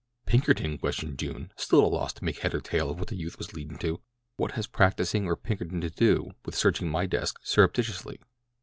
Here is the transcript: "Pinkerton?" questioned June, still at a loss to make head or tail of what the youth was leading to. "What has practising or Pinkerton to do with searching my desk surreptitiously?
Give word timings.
"Pinkerton?" 0.25 0.79
questioned 0.79 1.19
June, 1.19 1.51
still 1.55 1.81
at 1.81 1.85
a 1.85 1.87
loss 1.87 2.11
to 2.13 2.23
make 2.25 2.39
head 2.39 2.55
or 2.55 2.59
tail 2.59 2.89
of 2.89 2.97
what 2.97 3.09
the 3.09 3.15
youth 3.15 3.37
was 3.37 3.53
leading 3.53 3.77
to. 3.77 4.01
"What 4.35 4.53
has 4.53 4.65
practising 4.65 5.27
or 5.27 5.35
Pinkerton 5.35 5.79
to 5.81 5.91
do 5.91 6.31
with 6.43 6.55
searching 6.57 6.89
my 6.89 7.05
desk 7.05 7.37
surreptitiously? 7.43 8.19